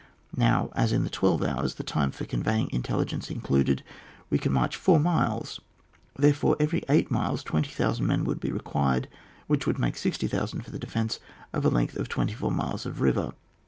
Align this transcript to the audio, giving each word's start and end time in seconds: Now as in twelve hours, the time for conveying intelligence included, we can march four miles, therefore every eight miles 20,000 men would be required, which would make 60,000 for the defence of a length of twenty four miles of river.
Now 0.35 0.71
as 0.75 0.91
in 0.91 1.07
twelve 1.09 1.43
hours, 1.43 1.75
the 1.75 1.83
time 1.83 2.09
for 2.09 2.25
conveying 2.25 2.71
intelligence 2.71 3.29
included, 3.29 3.83
we 4.31 4.39
can 4.39 4.51
march 4.51 4.75
four 4.75 4.99
miles, 4.99 5.61
therefore 6.15 6.55
every 6.59 6.81
eight 6.89 7.11
miles 7.11 7.43
20,000 7.43 8.03
men 8.03 8.23
would 8.23 8.39
be 8.39 8.51
required, 8.51 9.07
which 9.45 9.67
would 9.67 9.77
make 9.77 9.95
60,000 9.95 10.61
for 10.63 10.71
the 10.71 10.79
defence 10.79 11.19
of 11.53 11.65
a 11.65 11.69
length 11.69 11.97
of 11.97 12.09
twenty 12.09 12.33
four 12.33 12.49
miles 12.49 12.87
of 12.87 12.99
river. 12.99 13.33